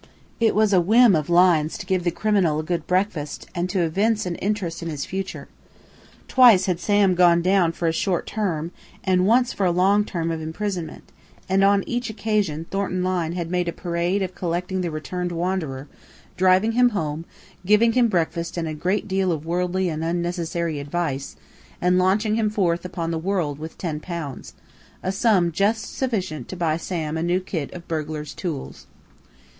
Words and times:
It 0.39 0.55
was 0.55 0.73
a 0.73 0.81
whim 0.81 1.15
of 1.15 1.29
Lyne's 1.29 1.77
to 1.77 1.85
give 1.85 2.03
the 2.03 2.09
criminal 2.09 2.57
a 2.59 2.63
good 2.63 2.87
breakfast 2.87 3.45
and 3.53 3.69
to 3.69 3.81
evince 3.81 4.25
an 4.25 4.33
interest 4.37 4.81
in 4.81 4.89
his 4.89 5.05
future. 5.05 5.47
Twice 6.27 6.65
had 6.65 6.79
Sam 6.79 7.13
gone 7.13 7.43
down 7.43 7.71
for 7.73 7.87
a 7.87 7.91
short 7.93 8.25
term, 8.25 8.71
and 9.03 9.27
once 9.27 9.53
for 9.53 9.63
a 9.63 9.69
long 9.71 10.03
term 10.03 10.31
of 10.31 10.41
imprisonment, 10.41 11.11
and 11.47 11.63
on 11.63 11.83
each 11.85 12.09
occasion 12.09 12.65
Thornton 12.71 13.03
Lyne 13.03 13.33
had 13.33 13.51
made 13.51 13.67
a 13.67 13.71
parade 13.71 14.23
of 14.23 14.33
collecting 14.33 14.81
the 14.81 14.89
returned 14.89 15.31
wanderer, 15.31 15.87
driving 16.35 16.71
him 16.71 16.89
home, 16.97 17.23
giving 17.63 17.91
him 17.91 18.07
breakfast 18.07 18.57
and 18.57 18.67
a 18.67 18.73
great 18.73 19.07
deal 19.07 19.31
of 19.31 19.45
worldly 19.45 19.87
and 19.87 20.03
unnecessary 20.03 20.79
advice, 20.79 21.35
and 21.79 21.99
launching 21.99 22.37
him 22.37 22.49
forth 22.49 22.79
again 22.79 22.91
upon 22.91 23.11
the 23.11 23.19
world 23.19 23.59
with 23.59 23.77
ten 23.77 23.99
pounds 23.99 24.55
a 25.03 25.11
sum 25.11 25.51
just 25.51 25.95
sufficient 25.95 26.47
to 26.47 26.55
buy 26.57 26.75
Sam 26.75 27.17
a 27.17 27.21
new 27.21 27.39
kit 27.39 27.71
of 27.75 27.87
burglar's 27.87 28.33
tools. 28.33 28.87